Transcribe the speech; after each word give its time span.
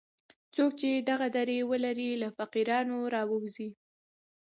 څوک 0.55 0.71
چې 0.81 0.89
دغه 1.09 1.27
درې 1.37 1.57
ولري 1.71 2.09
له 2.23 2.29
فقیرانو 2.37 2.97
راووځي. 3.15 3.69